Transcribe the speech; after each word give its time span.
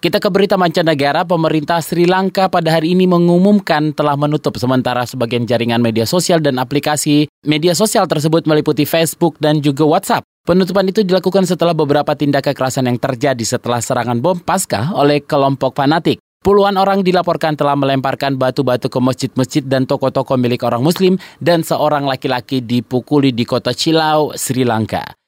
Kita 0.00 0.16
ke 0.16 0.32
berita 0.32 0.56
mancanegara, 0.56 1.28
pemerintah 1.28 1.76
Sri 1.84 2.08
Lanka 2.08 2.48
pada 2.48 2.72
hari 2.72 2.96
ini 2.96 3.04
mengumumkan 3.04 3.92
telah 3.92 4.16
menutup 4.16 4.56
sementara 4.56 5.04
sebagian 5.04 5.44
jaringan 5.44 5.76
media 5.76 6.08
sosial 6.08 6.40
dan 6.40 6.56
aplikasi 6.56 7.28
media 7.44 7.76
sosial 7.76 8.08
tersebut 8.08 8.48
meliputi 8.48 8.88
Facebook 8.88 9.36
dan 9.44 9.60
juga 9.60 9.84
WhatsApp. 9.84 10.24
Penutupan 10.48 10.88
itu 10.88 11.04
dilakukan 11.04 11.44
setelah 11.44 11.76
beberapa 11.76 12.16
tindak 12.16 12.48
kekerasan 12.48 12.88
yang 12.88 12.96
terjadi 12.96 13.44
setelah 13.44 13.84
serangan 13.84 14.24
bom 14.24 14.40
pasca 14.40 14.88
oleh 14.96 15.20
kelompok 15.20 15.76
fanatik. 15.76 16.16
Puluhan 16.40 16.80
orang 16.80 17.04
dilaporkan 17.04 17.52
telah 17.60 17.76
melemparkan 17.76 18.40
batu-batu 18.40 18.88
ke 18.88 18.96
masjid-masjid 19.04 19.60
dan 19.60 19.84
toko-toko 19.84 20.40
milik 20.40 20.64
orang 20.64 20.80
muslim 20.80 21.20
dan 21.44 21.60
seorang 21.60 22.08
laki-laki 22.08 22.64
dipukuli 22.64 23.36
di 23.36 23.44
kota 23.44 23.76
Cilau, 23.76 24.32
Sri 24.32 24.64
Lanka. 24.64 25.19